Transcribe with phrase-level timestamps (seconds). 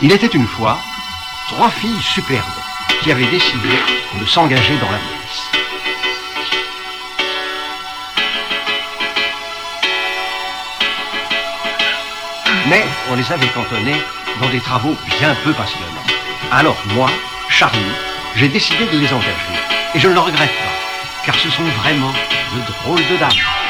[0.00, 0.78] Il était une fois
[1.48, 2.44] trois filles superbes
[3.02, 3.68] qui avaient décidé
[4.20, 5.50] de s'engager dans la police.
[12.68, 14.00] Mais on les avait cantonnées
[14.40, 15.84] dans des travaux bien peu passionnants.
[16.52, 17.10] Alors moi,
[17.48, 17.80] Charlie,
[18.36, 19.32] j'ai décidé de les engager.
[19.96, 22.12] Et je ne le regrette pas, car ce sont vraiment
[22.54, 23.67] de drôles de dames.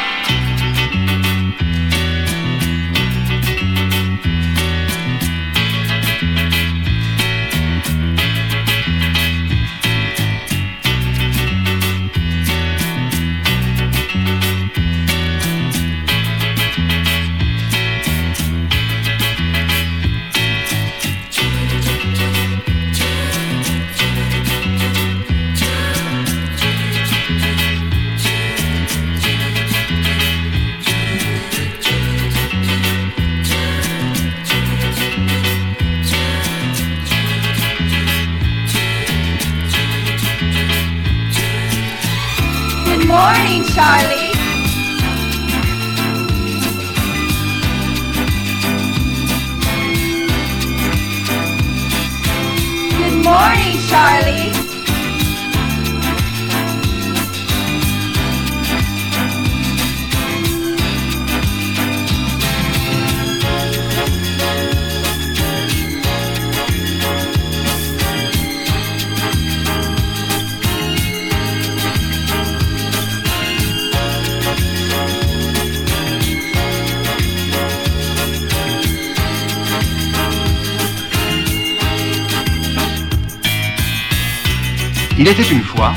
[85.38, 85.94] Était une fois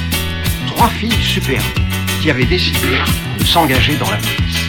[0.67, 1.63] trois filles superbes
[2.21, 2.99] qui avaient décidé
[3.39, 4.67] de s'engager dans la police.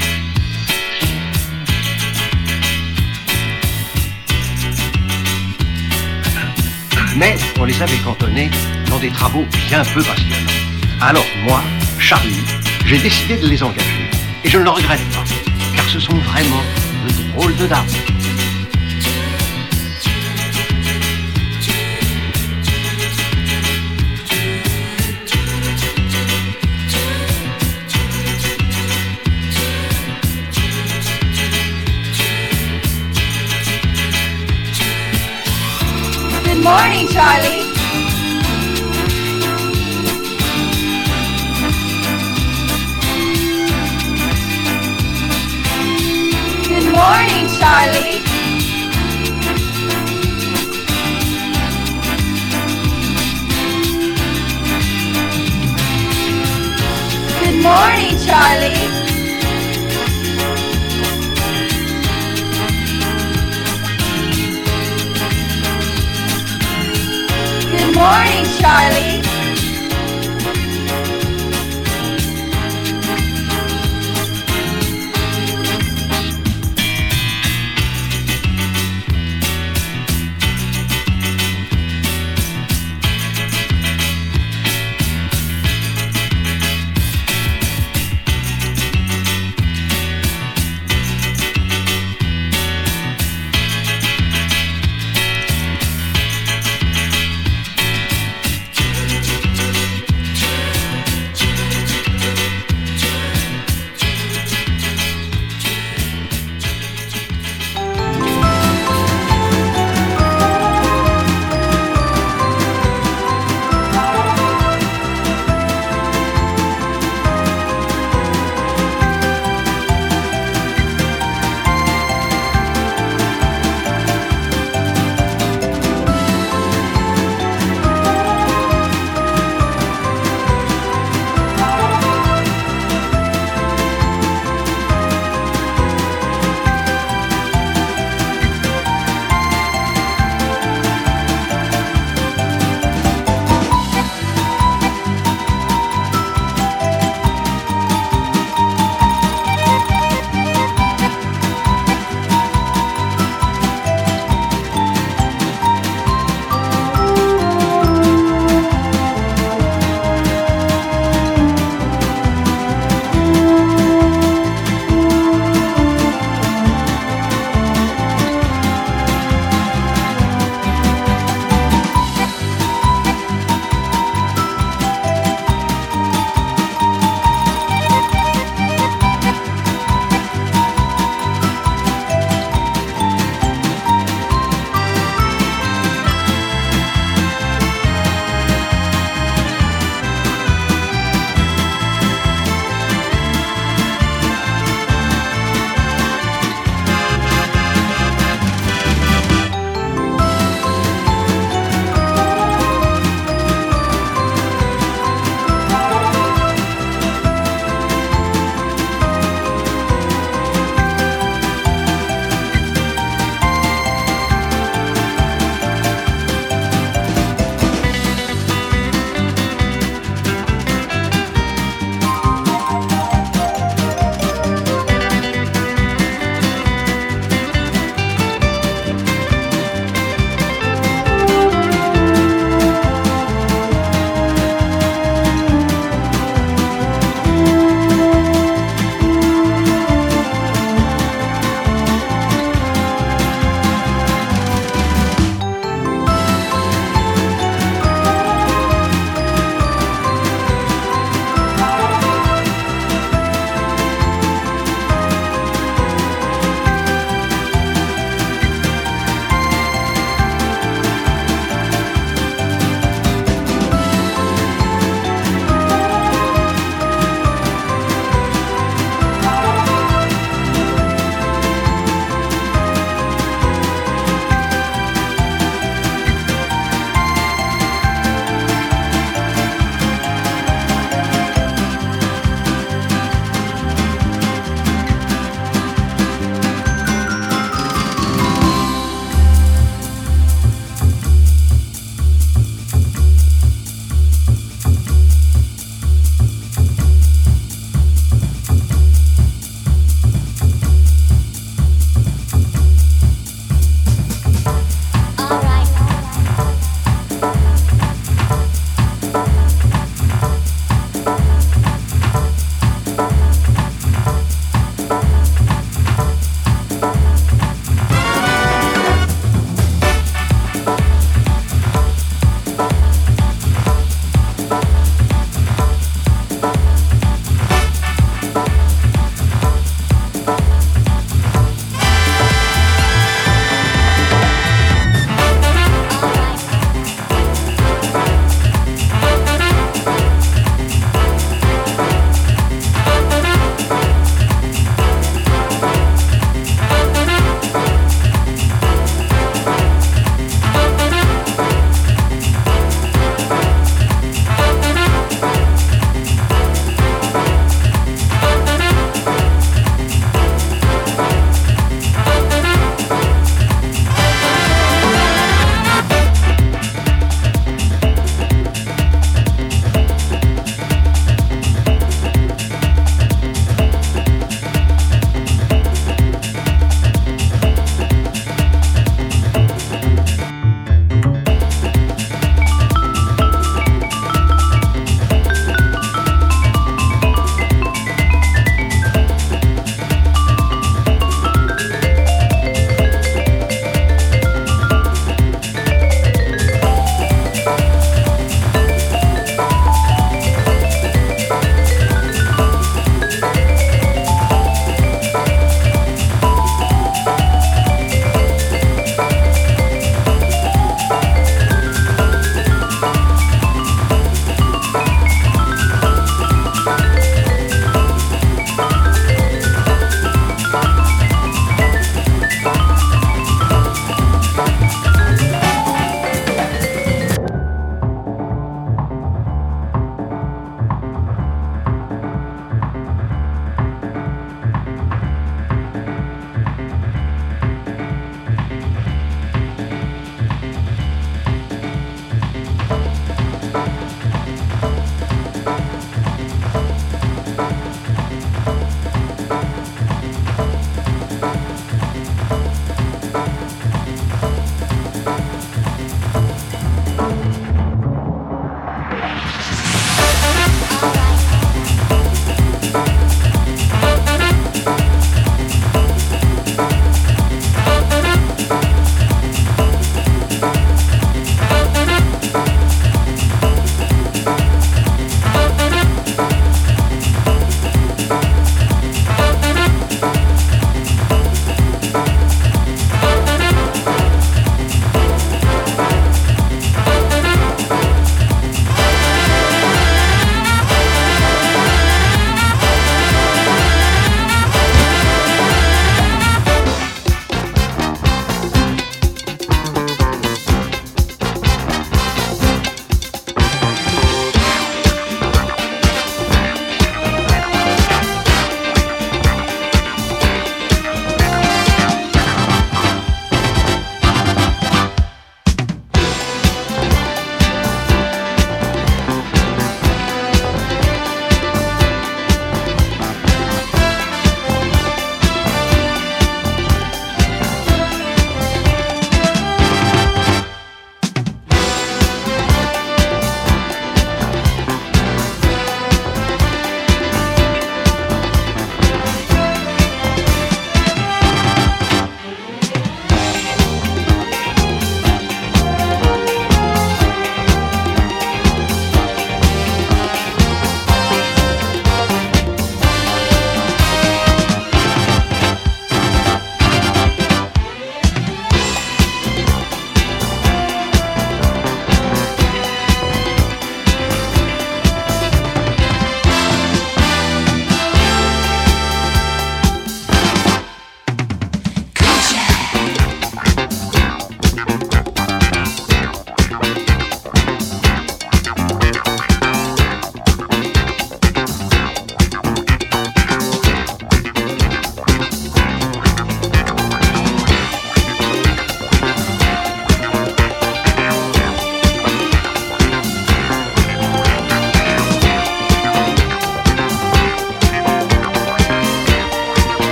[7.17, 8.50] Mais on les avait cantonnées
[8.88, 10.37] dans des travaux bien peu passionnants.
[11.00, 11.62] Alors moi,
[11.99, 12.41] Charlie,
[12.87, 14.09] j'ai décidé de les engager.
[14.44, 15.25] Et je ne le regrette pas,
[15.77, 16.62] car ce sont vraiment
[17.06, 18.12] de drôles de dames.
[36.62, 37.62] Good morning, Charlie.
[46.69, 48.23] Good morning, Charlie.
[57.41, 59.12] Good morning, Charlie.
[67.82, 69.22] Good morning, Charlie.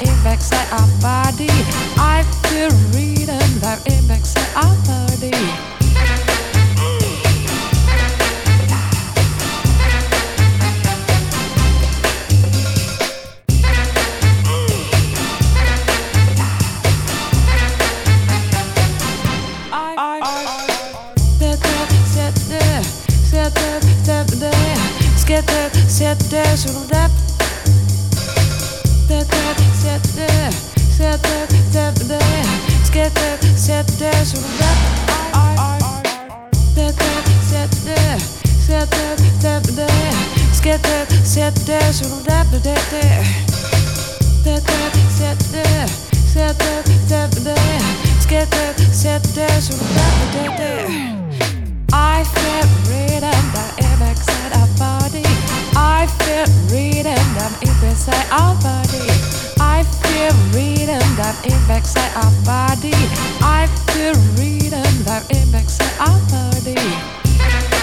[0.00, 1.50] Impacts our body.
[1.96, 5.72] I feel rhythm that impacts our body.
[25.88, 27.11] Sätter sur le Sätter,
[31.12, 31.46] sätter
[32.92, 34.72] Sätter, sätter sur le
[36.74, 38.18] Sätter, sätter,
[38.66, 39.90] sätter, sätter
[40.62, 42.38] Sätter, sätter sur le
[44.44, 45.88] Sätter, sätter,
[46.32, 47.58] sätter, sätter
[48.28, 50.42] Sätter, sätter sur le
[51.94, 55.22] I feel freedom that it makes it a body
[55.76, 59.41] I feel rhythm that impacts our body.
[60.22, 62.92] I feel rhythm that impacts our body.
[63.42, 67.81] I feel rhythm that impacts our body.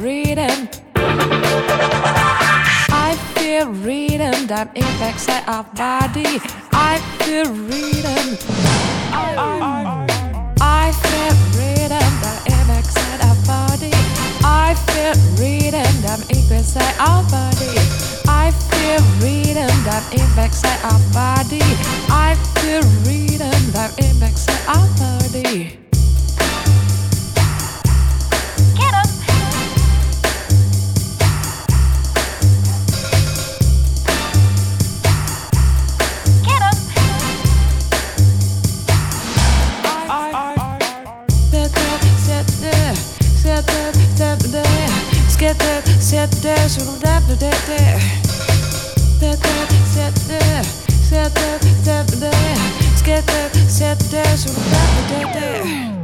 [0.00, 0.68] rhythm.
[2.90, 6.40] I feel rhythm that impacts our body.
[6.72, 8.38] I feel rhythm.
[9.12, 12.96] I, feel rhythm that impacts
[13.28, 13.92] our body.
[14.42, 17.76] I feel rhythm that impacts our body.
[18.26, 21.60] I feel rhythm that impacts our body.
[22.08, 25.79] I feel rhythm that impacts our body.
[46.40, 46.58] Set
[51.34, 51.60] that,
[53.76, 55.99] set that, set that,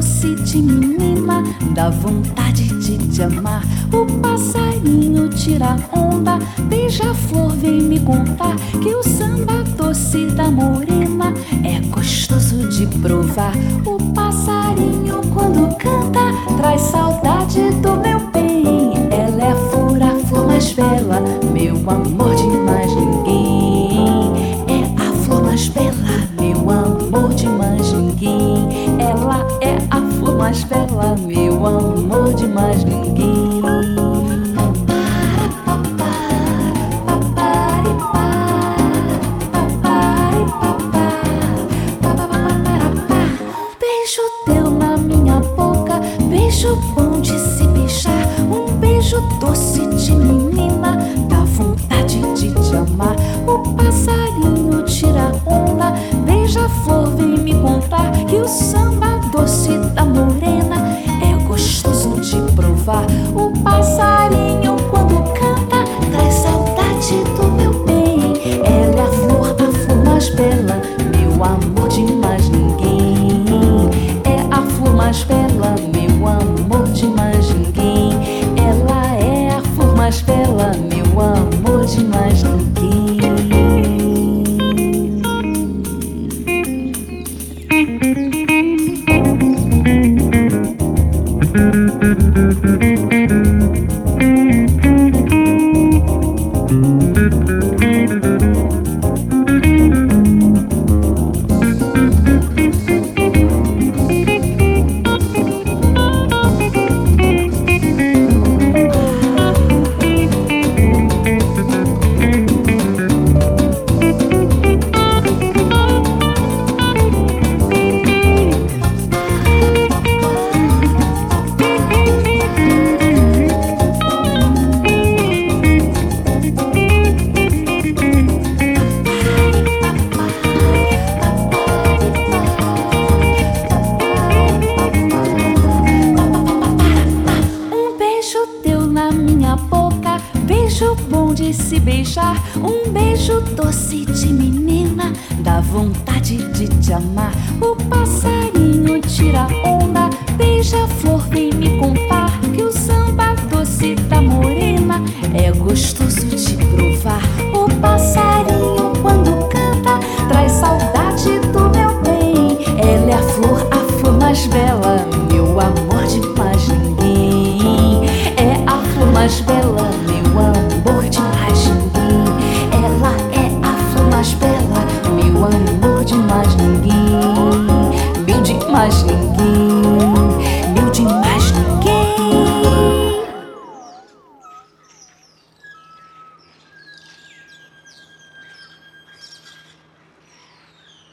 [0.00, 1.42] doce de menina,
[1.74, 3.62] dá vontade de te amar.
[3.92, 11.80] O passarinho tira onda, beija-flor vem me contar que o samba doce da morena é
[11.88, 13.52] gostoso de provar.
[13.84, 18.92] O passarinho quando canta traz saudade do meu bem.
[19.10, 21.22] Ela é a fura, flor mais bela,
[21.52, 23.29] meu amor de mais ninguém.